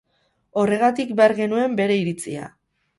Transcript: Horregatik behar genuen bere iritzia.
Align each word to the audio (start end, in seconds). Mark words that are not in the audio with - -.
Horregatik 0.61 1.13
behar 1.21 1.37
genuen 1.43 1.79
bere 1.83 2.03
iritzia. 2.05 2.55